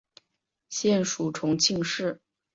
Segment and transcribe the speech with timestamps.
[0.67, 2.19] 现属重庆市。